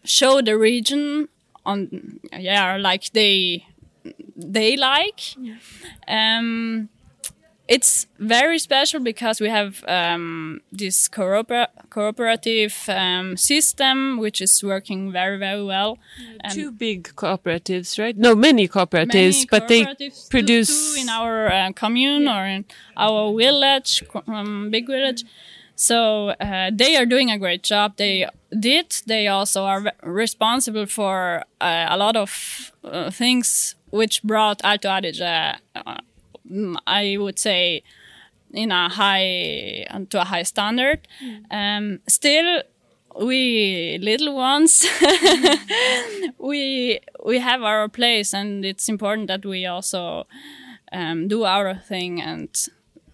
show 0.04 0.42
the 0.42 0.58
region 0.58 1.28
on 1.64 2.20
yeah 2.34 2.76
like 2.78 3.12
they 3.12 3.64
they 4.36 4.78
like. 4.78 5.22
Um, 6.08 6.90
it's 7.68 8.08
very 8.20 8.60
special 8.60 9.00
because 9.00 9.40
we 9.40 9.48
have 9.48 9.84
um, 9.88 10.60
this 10.74 11.08
cooper- 11.08 11.68
cooperative 11.90 12.76
um, 12.90 13.38
system 13.38 14.18
which 14.18 14.42
is 14.42 14.62
working 14.64 15.12
very 15.12 15.38
very 15.38 15.64
well. 15.64 15.98
And 16.44 16.54
Two 16.54 16.72
big 16.72 17.04
cooperatives, 17.16 17.98
right? 17.98 18.18
No, 18.18 18.36
many 18.36 18.68
cooperatives, 18.68 19.14
many 19.14 19.46
but 19.50 19.68
they 19.68 19.84
cooperatives, 19.86 20.24
two- 20.26 20.30
produce. 20.30 20.96
two 20.96 21.02
in 21.02 21.10
our 21.10 21.48
uh, 21.48 21.72
commune 21.74 22.28
or 22.28 22.46
in 22.46 22.66
our 22.98 23.32
village, 23.38 24.04
um, 24.28 24.70
big 24.70 24.88
village. 24.88 25.24
So 25.82 26.30
uh, 26.40 26.70
they 26.72 26.96
are 26.96 27.08
doing 27.08 27.32
a 27.32 27.40
great 27.40 27.64
job. 27.64 27.98
They 27.98 28.28
did. 28.60 28.96
They 29.08 29.28
also 29.28 29.64
are 29.64 29.82
re- 29.82 29.92
responsible 30.04 30.86
for 30.86 31.44
uh, 31.60 31.88
a 31.90 31.98
lot 31.98 32.16
of 32.16 32.72
uh, 32.84 33.10
things 33.10 33.76
which 33.90 34.22
brought 34.24 34.62
Alto 34.64 34.90
Adige, 34.90 35.22
uh, 35.22 35.98
mm, 36.50 36.76
I 36.86 37.18
would 37.18 37.40
say, 37.40 37.82
in 38.54 38.72
a 38.72 38.90
high 38.90 39.88
to 40.12 40.22
a 40.22 40.26
high 40.26 40.44
standard. 40.44 41.08
Um, 41.50 42.00
still, 42.08 42.62
we 43.20 43.98
little 44.02 44.36
ones, 44.36 44.86
we 46.38 47.00
we 47.26 47.40
have 47.40 47.64
our 47.64 47.90
place, 47.90 48.34
and 48.34 48.64
it's 48.66 48.88
important 48.88 49.28
that 49.30 49.46
we 49.46 49.66
also 49.66 50.28
um, 50.92 51.28
do 51.28 51.44
our 51.44 51.76
thing 51.76 52.22
and 52.22 52.50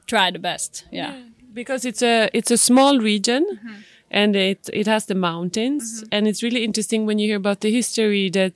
try 0.06 0.32
the 0.32 0.40
best. 0.40 0.86
Yeah. 0.92 1.14
Because 1.62 1.82
it's 1.90 2.04
a 2.14 2.16
it's 2.40 2.52
a 2.52 2.58
small 2.70 2.94
region 3.12 3.44
Mm-hmm. 3.50 3.76
and 4.22 4.36
it 4.36 4.62
it 4.82 4.88
has 4.88 5.04
the 5.06 5.16
mountains 5.16 6.04
and 6.14 6.22
it's 6.30 6.42
really 6.46 6.64
interesting 6.64 7.08
when 7.08 7.18
you 7.20 7.28
hear 7.32 7.40
about 7.46 7.60
the 7.60 7.72
history 7.80 8.30
that 8.32 8.54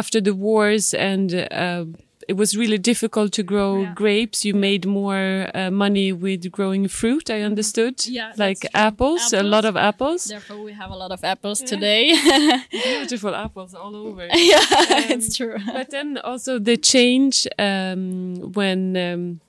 after 0.00 0.20
the 0.22 0.32
wars 0.44 0.94
and 0.94 1.28
uh, 1.34 1.84
it 2.30 2.36
was 2.42 2.50
really 2.62 2.78
difficult 2.92 3.30
to 3.38 3.42
grow 3.52 3.72
Yeah. 3.82 3.94
grapes 4.02 4.38
you 4.46 4.54
made 4.70 4.84
more 5.00 5.26
uh, 5.54 5.70
money 5.84 6.08
with 6.24 6.42
growing 6.58 6.88
fruit 6.88 7.26
i 7.36 7.42
understood 7.50 7.94
Mm-hmm. 7.98 8.14
Yeah, 8.20 8.32
like 8.46 8.60
true. 8.60 8.80
apples, 8.88 9.32
a 9.32 9.42
lot 9.42 9.64
of 9.64 9.74
apples 9.76 10.20
Therefore, 10.24 10.60
we 10.68 10.72
have 10.82 10.90
a 10.96 10.98
lot 11.04 11.10
of 11.16 11.20
apples 11.24 11.58
today. 11.72 12.02
beautiful 12.70 13.34
apples 13.34 13.74
all 13.82 13.94
over 14.06 14.24
yeah, 14.52 15.12
it's 15.14 15.36
true. 15.38 15.56
but 15.76 15.86
then 15.90 16.08
also 16.30 16.52
the 16.70 16.76
change 16.76 17.34
um, 17.58 18.02
when 18.58 18.80
um, 18.96 19.40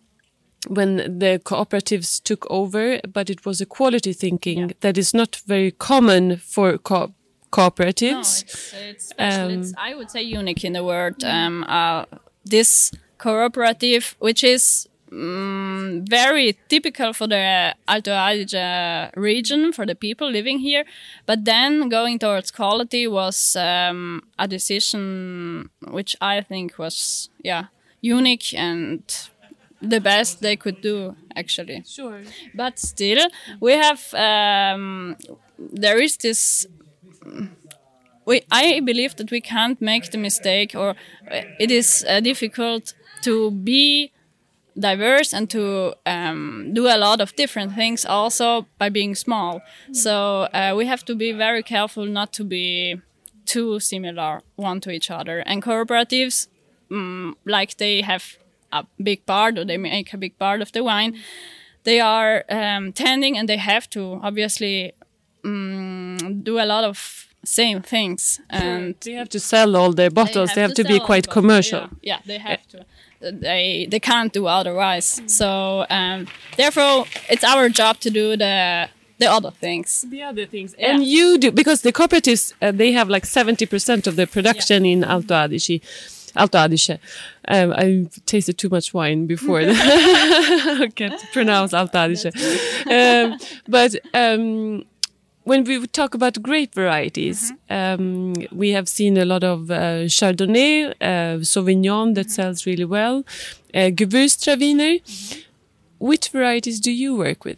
when 0.68 0.98
the 1.20 1.40
cooperatives 1.44 2.22
took 2.24 2.46
over, 2.50 3.00
but 3.14 3.30
it 3.30 3.46
was 3.46 3.62
a 3.62 3.66
quality 3.66 4.14
thinking 4.14 4.60
Yeah. 4.60 4.68
that 4.82 4.98
is 4.98 5.14
not 5.14 5.36
very 5.48 5.72
common 5.72 6.38
for 6.38 6.78
co- 6.78 7.08
No, 7.08 7.14
cooperatives. 7.52 8.44
it's, 8.44 8.74
it's. 8.74 9.12
Um, 9.20 9.52
it's, 9.52 9.74
I 9.78 9.94
would 9.96 10.10
say 10.10 10.22
unique 10.24 10.64
in 10.66 10.74
the 10.74 10.84
world. 10.84 11.24
Um, 11.24 11.64
uh, 11.68 12.06
this 12.46 12.92
cooperative, 13.18 14.16
which 14.20 14.44
is 14.44 14.88
mm, 15.12 16.08
very 16.10 16.58
typical 16.68 17.14
for 17.14 17.28
the 17.28 17.76
Alto 17.88 18.12
Adige 18.12 19.12
region, 19.16 19.72
for 19.74 19.86
the 19.86 19.96
people 19.96 20.30
living 20.32 20.60
here. 20.60 20.86
But 21.26 21.46
then 21.46 21.90
going 21.90 22.20
towards 22.20 22.52
quality 22.52 23.08
was 23.08 23.56
um, 23.56 24.24
a 24.40 24.48
decision 24.48 25.70
which 25.92 26.16
I 26.22 26.42
think 26.42 26.78
was, 26.78 27.30
yeah, 27.44 27.66
unique 28.02 28.54
and 28.58 29.02
the 29.90 30.00
best 30.00 30.42
they 30.42 30.56
could 30.56 30.82
do, 30.82 31.16
actually. 31.36 31.84
Sure. 31.86 32.22
but 32.54 32.80
still 32.80 33.28
we 33.60 33.74
have 33.74 34.14
um, 34.14 35.16
there 35.58 36.00
is 36.02 36.18
this 36.18 36.66
we 38.26 38.42
i 38.52 38.80
believe 38.80 39.16
that 39.16 39.32
we 39.32 39.42
can't 39.42 39.82
make 39.82 40.12
the 40.12 40.18
mistake 40.18 40.76
or 40.76 40.90
uh, 41.32 41.42
it 41.60 41.72
is 41.72 42.06
uh, 42.08 42.20
difficult 42.22 42.94
to 43.22 43.52
be 43.52 44.12
diverse 44.80 45.34
and 45.34 45.50
to 45.50 45.94
um, 46.06 46.72
do 46.74 46.88
a 46.88 46.98
lot 46.98 47.22
of 47.22 47.36
different 47.36 47.74
things 47.74 48.06
also 48.06 48.66
by 48.78 48.90
being 48.90 49.16
small. 49.16 49.62
So 49.92 50.48
uh, 50.54 50.74
we 50.76 50.86
have 50.88 51.06
to 51.06 51.16
be 51.16 51.32
very 51.32 51.64
careful 51.64 52.06
not 52.06 52.34
to 52.34 52.44
be 52.44 53.00
too 53.46 53.80
similar 53.80 54.42
one 54.56 54.80
to 54.82 54.90
each 54.90 55.12
other. 55.12 55.40
And 55.40 55.62
cooperatives 55.62 56.48
mm, 56.90 57.34
like 57.46 57.78
they 57.78 58.02
have 58.02 58.38
a 58.80 58.86
big 59.02 59.26
part 59.26 59.58
or 59.58 59.66
they 59.66 59.78
make 59.78 60.14
a 60.14 60.18
big 60.18 60.38
part 60.38 60.62
of 60.62 60.72
the 60.72 60.84
wine 60.84 61.14
they 61.84 62.00
are 62.00 62.44
um, 62.50 62.94
tending 62.94 63.38
and 63.38 63.48
they 63.48 63.58
have 63.58 63.90
to 63.90 64.20
obviously 64.24 64.94
um, 65.46 66.42
do 66.44 66.60
a 66.60 66.66
lot 66.66 66.84
of 66.84 67.28
same 67.46 67.82
things 67.82 68.40
and 68.50 68.96
They 69.02 69.14
have 69.14 69.30
to 69.30 69.40
sell 69.40 69.76
all 69.76 69.92
their 69.92 70.10
bottles. 70.10 70.54
They 70.54 70.62
have, 70.62 70.74
to, 70.76 70.84
be 70.84 71.00
quite 71.00 71.26
it, 71.26 71.32
commercial. 71.32 71.82
Yeah, 71.82 71.90
yeah, 72.02 72.20
they 72.26 72.38
have 72.38 72.68
to. 72.70 72.86
They 73.20 73.88
they 73.90 74.00
can't 74.00 74.34
do 74.34 74.48
otherwise. 74.48 75.22
So 75.28 75.86
um, 75.90 76.28
therefore, 76.58 77.06
it's 77.30 77.44
our 77.44 77.70
job 77.70 78.00
to 78.02 78.10
do 78.10 78.36
the 78.36 78.90
the 79.18 79.28
other 79.28 79.52
things. 79.52 80.06
The 80.10 80.24
other 80.24 80.46
things, 80.46 80.74
and 80.78 81.06
you 81.06 81.38
do 81.38 81.52
because 81.52 81.82
the 81.84 81.94
cooperatives 81.94 82.54
uh, 82.62 82.72
they 82.72 82.92
have 82.92 83.08
like 83.08 83.26
seventy 83.26 83.66
percent 83.66 84.08
of 84.08 84.16
the 84.18 84.28
production 84.28 84.86
in 84.86 85.04
Alto 85.06 85.36
Adige. 85.36 85.82
Alto 86.36 86.58
Adige. 86.58 87.00
Um, 87.48 87.74
I 87.74 88.08
tasted 88.26 88.58
too 88.58 88.70
much 88.70 88.94
wine 88.94 89.28
before 89.28 89.60
I 89.62 90.90
can't 90.96 91.22
pronounce 91.34 91.74
Alto 91.74 91.98
Adige. 91.98 92.32
Um, 92.86 93.38
but 93.68 93.96
um, 94.14 94.84
when 95.44 95.64
we 95.64 95.86
talk 95.88 96.14
about 96.14 96.42
grape 96.42 96.74
varieties, 96.76 97.52
um, 97.70 98.34
we 98.52 98.70
have 98.72 98.88
seen 98.88 99.18
a 99.18 99.26
lot 99.26 99.44
of 99.44 99.72
uh, 99.72 100.06
Chardonnay, 100.08 100.94
uh, 101.02 101.40
Sauvignon 101.42 102.16
that 102.16 102.30
sells 102.32 102.66
really 102.66 102.86
well, 102.86 103.26
uh, 103.74 103.90
Gewürztraminer. 103.90 105.02
Which 106.00 106.30
varieties 106.30 106.80
do 106.82 106.92
you 106.92 107.16
work 107.16 107.46
with? 107.46 107.58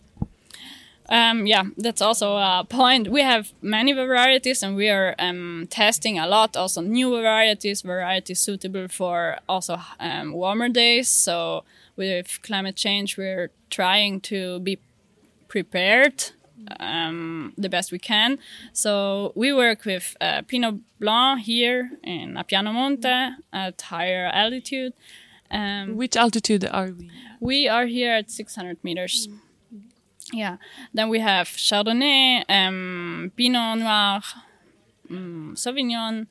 Um, 1.09 1.45
yeah, 1.45 1.63
that's 1.77 2.01
also 2.01 2.35
a 2.35 2.65
point. 2.67 3.09
We 3.09 3.21
have 3.21 3.53
many 3.61 3.93
varieties, 3.93 4.63
and 4.63 4.75
we 4.75 4.89
are 4.89 5.15
um, 5.19 5.67
testing 5.69 6.17
a 6.17 6.27
lot. 6.27 6.57
Also, 6.57 6.81
new 6.81 7.09
varieties, 7.11 7.81
varieties 7.81 8.39
suitable 8.39 8.87
for 8.87 9.37
also 9.47 9.79
um, 9.99 10.33
warmer 10.33 10.69
days. 10.69 11.07
So, 11.07 11.63
with 11.95 12.39
climate 12.41 12.75
change, 12.75 13.17
we're 13.17 13.51
trying 13.69 14.19
to 14.21 14.59
be 14.59 14.79
prepared 15.47 16.31
um, 16.79 17.53
the 17.57 17.69
best 17.69 17.91
we 17.91 17.99
can. 17.99 18.39
So, 18.73 19.31
we 19.35 19.53
work 19.53 19.85
with 19.85 20.17
uh, 20.19 20.41
Pinot 20.47 20.75
Blanc 20.99 21.41
here 21.41 21.91
in 22.03 22.33
Appiano 22.33 22.73
Monte 22.73 23.35
at 23.53 23.79
higher 23.79 24.31
altitude. 24.33 24.93
Um, 25.51 25.95
Which 25.95 26.17
altitude 26.17 26.65
are 26.65 26.89
we? 26.89 27.11
we 27.39 27.67
are 27.67 27.85
here 27.85 28.11
at 28.11 28.31
600 28.31 28.83
meters. 28.83 29.29
Yeah. 30.33 30.57
Then 30.93 31.09
we 31.09 31.19
have 31.19 31.47
Chardonnay, 31.47 32.43
um, 32.49 33.31
Pinot 33.35 33.79
Noir, 33.79 34.21
um, 35.09 35.53
Sauvignon. 35.55 36.27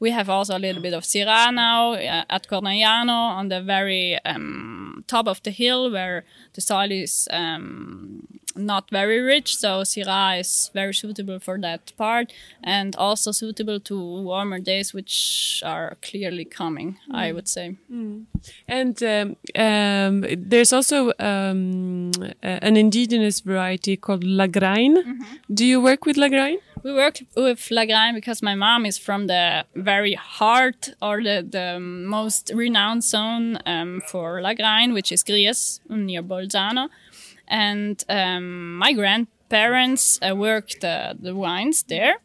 We 0.00 0.10
have 0.10 0.28
also 0.28 0.56
a 0.56 0.58
little 0.58 0.82
bit 0.82 0.92
of 0.92 1.04
Syrah 1.04 1.54
now 1.54 1.92
uh, 1.92 2.24
at 2.28 2.48
Cornaiano 2.48 3.08
on 3.08 3.48
the 3.48 3.62
very 3.62 4.18
um, 4.24 5.04
top 5.06 5.28
of 5.28 5.42
the 5.42 5.50
hill 5.50 5.90
where 5.90 6.24
the 6.54 6.60
soil 6.60 6.90
is 6.90 7.28
um, 7.30 8.26
not 8.56 8.90
very 8.90 9.20
rich. 9.20 9.56
So 9.56 9.82
Syrah 9.82 10.40
is 10.40 10.70
very 10.74 10.94
suitable 10.94 11.38
for 11.38 11.58
that 11.58 11.92
part 11.96 12.32
and 12.62 12.94
also 12.96 13.32
suitable 13.32 13.80
to 13.80 13.98
warmer 14.22 14.58
days, 14.58 14.92
which 14.94 15.62
are 15.64 15.96
clearly 16.02 16.44
coming, 16.44 16.98
I 17.10 17.32
would 17.32 17.48
say. 17.48 17.76
And 18.68 19.02
um, 19.02 19.36
um, 19.56 20.24
there's 20.36 20.72
also 20.72 21.12
um, 21.18 22.10
an 22.42 22.76
indigenous 22.76 23.40
variety 23.40 23.96
called 23.96 24.24
Lagrein. 24.24 25.18
Do 25.52 25.64
you 25.64 25.80
work 25.80 26.06
with 26.06 26.16
Lagrein? 26.16 26.58
We 26.82 26.92
work 26.92 27.20
with 27.34 27.60
Lagrein 27.70 28.14
because 28.14 28.42
my 28.42 28.54
mom 28.54 28.84
is 28.84 28.98
from 28.98 29.26
the 29.26 29.64
very 29.74 30.14
heart 30.14 30.90
or 31.00 31.22
the, 31.22 31.46
the 31.48 31.80
most 31.80 32.50
renowned 32.54 33.02
zone 33.02 33.58
um, 33.64 34.02
for 34.06 34.42
Lagrein, 34.42 34.92
which 34.92 35.10
is 35.10 35.22
Gries 35.22 35.80
near 35.88 36.22
Bolzano. 36.22 36.90
And 37.48 38.02
um, 38.08 38.76
my 38.78 38.92
grandparents 38.92 40.18
uh, 40.22 40.34
work 40.36 40.70
the, 40.80 41.16
the 41.20 41.34
wines 41.34 41.82
there. 41.84 42.16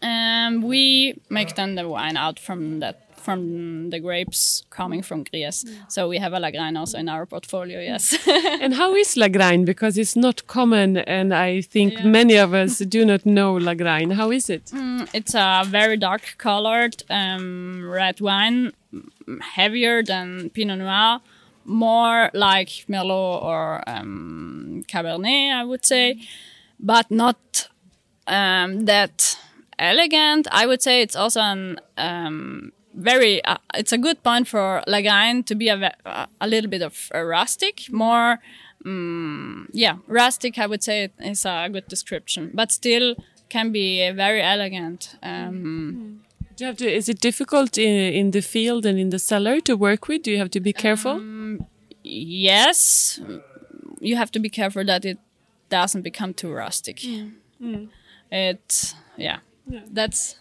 And 0.00 0.64
we 0.64 1.14
make 1.30 1.54
then 1.54 1.76
the 1.76 1.88
wine 1.88 2.16
out 2.16 2.38
from 2.40 2.80
that 2.80 2.98
from 3.22 3.90
the 3.90 4.00
grapes 4.00 4.64
coming 4.70 5.00
from 5.00 5.22
Gries. 5.22 5.64
So 5.88 6.08
we 6.08 6.18
have 6.18 6.32
a 6.32 6.40
Lagrein 6.40 6.76
also 6.76 6.98
in 6.98 7.08
our 7.08 7.24
portfolio, 7.24 7.78
yes. 7.80 8.18
and 8.60 8.74
how 8.74 8.96
is 8.96 9.14
Lagrein? 9.14 9.64
Because 9.64 9.96
it's 9.96 10.16
not 10.16 10.44
common, 10.48 10.96
and 10.96 11.32
I 11.32 11.60
think 11.60 11.92
Yeah. 11.92 12.04
many 12.08 12.36
of 12.36 12.52
us 12.52 12.78
do 12.78 13.04
not 13.04 13.24
know 13.24 13.54
Lagrein. 13.60 14.12
How 14.14 14.32
is 14.32 14.50
it? 14.50 14.72
It's 15.14 15.34
a 15.36 15.62
very 15.64 15.96
dark 15.96 16.34
colored 16.38 17.04
um, 17.08 17.88
red 17.88 18.20
wine, 18.20 18.72
heavier 19.54 20.02
than 20.02 20.50
Pinot 20.50 20.78
Noir, 20.80 21.20
more 21.64 22.30
like 22.34 22.68
Merlot 22.88 23.42
or 23.42 23.82
um, 23.88 24.82
Cabernet, 24.88 25.52
I 25.54 25.64
would 25.64 25.84
say, 25.86 26.20
but 26.78 27.10
not 27.10 27.68
um, 28.26 28.84
that 28.86 29.38
elegant. 29.78 30.48
I 30.50 30.66
would 30.66 30.82
say 30.82 31.02
it's 31.02 31.16
also 31.16 31.40
an 31.40 31.80
um, 31.96 32.72
very. 32.94 33.44
Uh, 33.44 33.58
it's 33.74 33.92
a 33.92 33.98
good 33.98 34.22
point 34.22 34.48
for 34.48 34.82
Lagrein 34.86 35.44
to 35.46 35.54
be 35.54 35.68
a, 35.68 35.94
uh, 36.04 36.26
a 36.40 36.46
little 36.46 36.70
bit 36.70 36.82
of 36.82 37.08
a 37.12 37.24
rustic, 37.24 37.90
more. 37.90 38.38
Um, 38.84 39.68
yeah, 39.72 39.96
rustic. 40.08 40.58
I 40.58 40.66
would 40.66 40.82
say 40.82 41.10
is 41.20 41.44
a 41.44 41.68
good 41.70 41.88
description, 41.88 42.50
but 42.54 42.72
still 42.72 43.14
can 43.48 43.70
be 43.72 44.10
very 44.10 44.42
elegant. 44.42 45.16
Um, 45.22 46.22
Do 46.56 46.64
you 46.64 46.66
have 46.68 46.76
to? 46.78 46.92
Is 46.92 47.08
it 47.08 47.20
difficult 47.20 47.78
in, 47.78 48.12
in 48.12 48.30
the 48.32 48.42
field 48.42 48.84
and 48.86 48.98
in 48.98 49.10
the 49.10 49.18
cellar 49.18 49.60
to 49.60 49.76
work 49.76 50.08
with? 50.08 50.22
Do 50.22 50.30
you 50.30 50.38
have 50.38 50.50
to 50.50 50.60
be 50.60 50.72
careful? 50.72 51.14
Yes, 52.02 53.20
you 54.00 54.16
have 54.16 54.30
to 54.32 54.38
be 54.38 54.48
careful 54.48 54.84
that 54.84 55.04
it 55.04 55.18
doesn't 55.68 56.02
become 56.02 56.34
too 56.34 56.52
rustic. 56.52 57.02
It, 58.30 58.94
yeah, 59.16 59.38
that's 59.90 60.36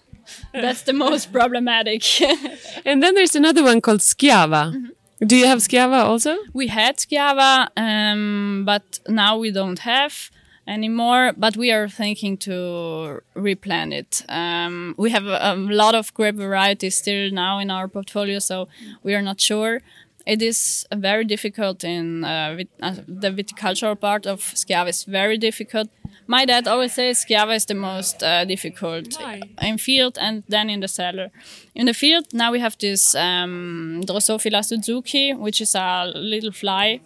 that's 0.54 0.84
the 0.84 0.94
most 0.94 1.32
problematic. 1.40 2.04
and 2.86 3.02
then 3.04 3.16
there's 3.16 3.36
another 3.36 3.64
one 3.64 3.82
called 3.82 4.00
Schiava. 4.00 4.74
Mm-hmm. 4.74 5.28
Do 5.28 5.36
you 5.36 5.46
have 5.46 5.60
Schiava 5.60 6.04
also? 6.04 6.36
we 6.54 6.68
had 6.68 6.98
Schiava, 6.98 7.68
um, 7.78 8.64
but 8.66 9.00
now 9.08 9.38
we 9.38 9.52
don't 9.52 9.80
have 9.80 10.32
anymore. 10.68 11.34
But 11.38 11.56
we 11.58 11.72
are 11.72 11.88
thinking 11.88 12.38
to 12.38 13.22
replant 13.36 13.94
it. 13.94 14.24
Um, 14.30 14.96
we 14.98 15.12
have 15.12 15.26
a, 15.28 15.54
a 15.54 15.56
lot 15.56 15.94
of 15.94 16.14
grape 16.14 16.36
varieties 16.36 16.98
still 16.98 17.30
now 17.32 17.60
in 17.60 17.70
our 17.70 17.88
portfolio, 17.88 18.40
so 18.40 18.68
we 19.04 19.14
are 19.14 19.22
not 19.22 19.40
sure. 19.40 19.82
It 20.26 20.42
is 20.42 20.86
very 20.94 21.26
difficult 21.26 21.84
in 21.84 22.24
uh, 22.24 22.56
vit- 22.58 22.70
uh, 22.82 22.96
the 23.08 23.32
viticultural 23.32 24.00
part 24.00 24.26
of 24.26 24.40
Schiava 24.42 24.90
is 24.90 25.04
very 25.04 25.38
difficult. 25.38 25.90
My 26.28 26.46
dad 26.46 26.68
always 26.68 26.94
says 26.94 27.26
Schiava 27.26 27.56
is 27.56 27.66
the 27.66 27.74
most 27.74 28.24
uh, 28.24 28.46
difficult 28.46 29.16
Why? 29.20 29.42
in 29.62 29.78
field 29.78 30.18
and 30.22 30.44
then 30.48 30.70
in 30.70 30.80
the 30.80 30.88
cellar. 30.88 31.32
In 31.76 31.86
the 31.88 31.94
field, 31.94 32.26
now 32.34 32.52
we 32.52 32.60
have 32.60 32.78
this 32.78 33.16
um, 33.16 34.04
Drosophila 34.06 34.62
suzukii, 34.62 35.38
which 35.38 35.62
is 35.62 35.76
a 35.76 36.12
little 36.16 36.52
fly, 36.52 37.02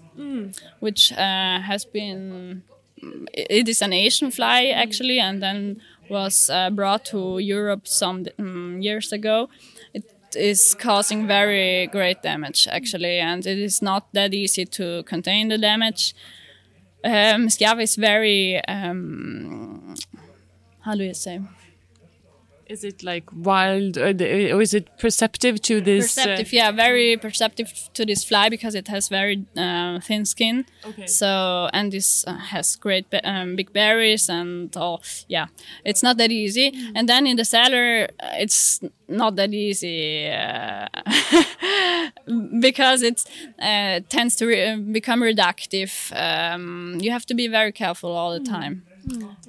which 0.79 1.11
uh, 1.13 1.59
has 1.61 1.85
been. 1.85 2.63
It 3.33 3.67
is 3.69 3.81
an 3.81 3.93
Asian 3.93 4.31
fly 4.31 4.67
actually, 4.67 5.19
and 5.19 5.41
then 5.41 5.81
was 6.09 6.49
uh, 6.49 6.69
brought 6.69 7.05
to 7.05 7.39
Europe 7.39 7.87
some 7.87 8.25
um, 8.39 8.81
years 8.81 9.11
ago. 9.11 9.49
Is 10.35 10.75
causing 10.75 11.27
very 11.27 11.87
great 11.87 12.21
damage 12.21 12.67
actually, 12.69 13.19
and 13.19 13.45
it 13.45 13.57
is 13.57 13.81
not 13.81 14.07
that 14.13 14.33
easy 14.33 14.65
to 14.65 15.03
contain 15.03 15.47
the 15.47 15.57
damage. 15.57 16.13
Um, 17.03 17.49
is 17.79 17.95
very. 17.95 18.63
Um, 18.67 19.95
how 20.81 20.95
do 20.95 21.03
you 21.03 21.13
say? 21.13 21.39
Is 22.67 22.83
it 22.83 23.03
like 23.03 23.25
wild, 23.31 23.97
or, 23.97 24.11
the, 24.13 24.51
or 24.51 24.61
is 24.61 24.73
it 24.73 24.97
perceptive 24.97 25.61
to 25.63 25.81
this? 25.81 26.17
uh, 26.17 26.23
perceptive 26.23 26.53
yeah 26.53 26.71
very 26.71 27.17
perceptive 27.17 27.71
to 27.93 28.05
this 28.05 28.23
fly 28.23 28.49
because 28.49 28.75
it 28.75 28.87
has 28.87 29.07
very 29.07 29.45
uh, 29.55 29.99
thin 29.99 30.25
skin. 30.25 30.65
Okay. 30.85 31.07
so 31.07 31.69
and 31.73 31.91
this 31.91 32.25
uh, 32.27 32.33
has 32.33 32.75
great 32.75 33.05
um, 33.23 33.55
big 33.55 33.71
berries 33.71 34.29
and 34.29 34.75
all 34.77 35.01
yeah. 35.27 35.47
It's 35.83 36.01
not 36.01 36.17
that 36.17 36.31
easy. 36.31 36.73
And 36.95 37.07
then 37.07 37.27
in 37.27 37.37
the 37.37 37.45
cellar 37.45 38.07
uh, 38.19 38.43
it's 38.43 38.81
not 39.07 39.35
that 39.35 39.53
easy 39.53 40.27
uh, 40.27 40.87
because 42.59 43.03
it 43.03 43.23
uh, 43.59 43.99
tends 44.09 44.35
to 44.37 44.47
re- 44.47 44.75
become 44.75 45.21
reductive 45.21 46.11
um, 46.15 46.97
you 46.99 47.11
have 47.11 47.25
to 47.27 47.35
be 47.35 47.47
very 47.47 47.71
careful 47.71 48.11
all 48.11 48.31
the 48.31 48.43
time 48.43 48.83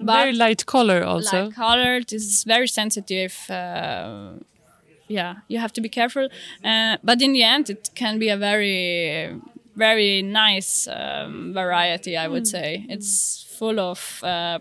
very 0.01 0.33
light 0.33 0.67
color 0.67 1.03
also. 1.03 1.45
light 1.45 1.55
colored 1.55 2.13
is 2.13 2.45
very 2.45 2.69
sensitive 2.69 3.35
uh, 3.51 4.31
yeah 5.09 5.37
you 5.49 5.59
have 5.59 5.73
to 5.73 5.81
be 5.81 5.89
careful 5.89 6.29
uh, 6.65 6.97
but 7.03 7.21
in 7.23 7.33
the 7.33 7.43
end 7.43 7.71
it 7.71 7.91
can 7.95 8.19
be 8.19 8.29
a 8.29 8.37
very 8.37 9.35
very 9.77 10.23
nice 10.23 10.89
um, 10.89 11.53
variety 11.55 12.17
i 12.17 12.27
would 12.29 12.47
say 12.47 12.85
it's 12.89 13.45
full 13.59 13.79
of 13.81 14.21
uh, 14.23 14.59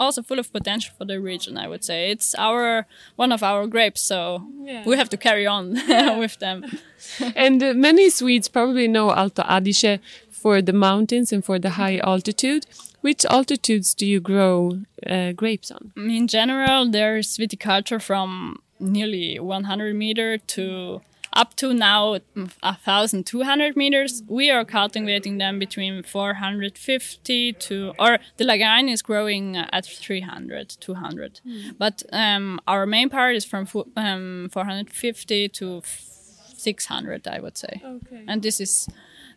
also 0.00 0.22
full 0.22 0.38
of 0.38 0.52
potential 0.52 0.92
for 0.98 1.04
the 1.04 1.20
region 1.20 1.56
i 1.58 1.66
would 1.68 1.84
say 1.84 2.10
it's 2.10 2.34
our 2.38 2.86
one 3.16 3.32
of 3.32 3.42
our 3.42 3.66
grapes 3.66 4.00
so 4.00 4.42
Yeah. 4.64 4.84
we 4.86 4.96
have 4.96 5.08
to 5.10 5.16
carry 5.16 5.46
on 5.46 5.72
with 6.22 6.38
them 6.38 6.64
and 7.36 7.62
uh, 7.62 7.74
many 7.74 8.10
Swedes 8.10 8.48
probably 8.48 8.88
know 8.88 9.10
Alto 9.12 9.42
Adige 9.42 9.98
for 10.30 10.62
the 10.62 10.72
mountains 10.72 11.32
and 11.32 11.44
for 11.44 11.58
the 11.60 11.70
high 11.70 11.98
altitude. 11.98 12.66
Which 13.02 13.24
altitudes 13.26 13.94
do 13.94 14.06
you 14.06 14.20
grow 14.20 14.78
uh, 15.06 15.32
grapes 15.32 15.70
on? 15.70 15.92
in 15.96 16.26
general, 16.28 16.88
there's 16.88 17.36
viticulture 17.36 18.00
from 18.00 18.62
nearly 18.78 19.38
100 19.38 19.94
meter 19.94 20.38
to 20.38 21.02
up 21.32 21.56
to 21.56 21.72
now 21.72 22.18
1,200 22.34 23.76
meters. 23.76 24.22
We 24.28 24.50
are 24.50 24.64
cultivating 24.64 25.38
them 25.38 25.58
between 25.58 26.02
450 26.02 27.52
to, 27.54 27.94
or 27.98 28.18
the 28.36 28.44
Lagrein 28.44 28.90
is 28.90 29.02
growing 29.02 29.56
at 29.56 29.86
300, 29.86 30.68
200. 30.78 31.40
But 31.78 32.02
um, 32.12 32.60
our 32.66 32.86
main 32.86 33.08
part 33.08 33.34
is 33.34 33.44
from 33.44 33.66
um, 33.96 34.48
450 34.52 35.48
to 35.48 35.82
600, 35.84 37.26
I 37.26 37.40
would 37.40 37.56
say. 37.56 37.82
Okay. 37.84 38.24
And 38.28 38.42
this 38.42 38.60
is 38.60 38.88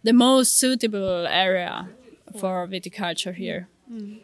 the 0.04 0.13
most 0.13 0.58
suitable 0.58 1.25
area 1.28 1.89
for 2.33 2.67
viticulture 2.67 3.33
mm. 3.33 3.35
here. 3.35 3.67
Mm. 3.91 4.19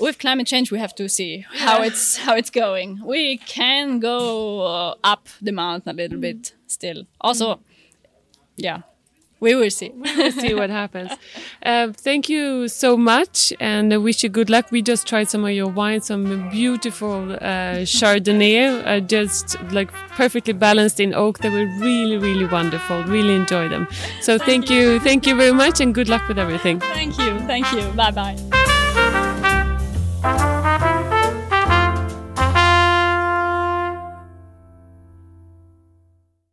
with 0.00 0.18
climate 0.18 0.46
change, 0.46 0.72
we 0.72 0.78
have 0.78 0.94
to 0.96 1.08
see 1.08 1.46
how 1.54 1.82
it's 1.82 2.18
how 2.18 2.34
it's 2.34 2.50
going. 2.50 3.00
We 3.04 3.38
can 3.38 4.00
go 4.00 4.62
uh, 4.62 4.94
up 5.04 5.28
the 5.40 5.52
mountain 5.52 5.90
a 5.90 5.92
little 5.92 6.18
mm. 6.18 6.22
bit 6.22 6.54
still. 6.66 7.06
Also, 7.20 7.60
yeah, 8.56 8.82
we 9.40 9.54
will 9.54 9.70
see. 9.70 9.92
we'll 9.94 10.32
see 10.32 10.54
what 10.54 10.70
happens. 10.70 11.10
Uh, 11.62 11.92
thank 11.92 12.28
you 12.28 12.68
so 12.68 12.96
much, 12.96 13.52
and 13.60 13.92
I 13.92 13.96
wish 13.96 14.22
you 14.22 14.28
good 14.28 14.50
luck. 14.50 14.70
We 14.70 14.82
just 14.82 15.06
tried 15.06 15.28
some 15.28 15.44
of 15.44 15.52
your 15.52 15.68
wines, 15.68 16.06
some 16.06 16.48
beautiful 16.50 17.32
uh, 17.32 17.84
Chardonnay, 17.84 18.86
uh, 18.86 19.00
just 19.00 19.60
like 19.70 19.92
perfectly 20.16 20.52
balanced 20.52 21.00
in 21.00 21.14
oak. 21.14 21.38
They 21.38 21.50
were 21.50 21.66
really, 21.78 22.18
really 22.18 22.46
wonderful. 22.46 23.04
Really 23.04 23.34
enjoy 23.34 23.68
them. 23.68 23.86
So 24.20 24.38
thank, 24.38 24.70
you. 24.70 24.98
thank 25.00 25.26
you 25.26 25.36
very 25.36 25.52
much, 25.52 25.80
and 25.80 25.94
good 25.94 26.08
luck 26.08 26.26
with 26.28 26.38
everything. 26.38 26.80
Thank 26.80 27.18
you, 27.18 27.38
thank 27.40 27.72
you. 27.72 27.82
Bye 27.92 28.10
bye. 28.10 28.57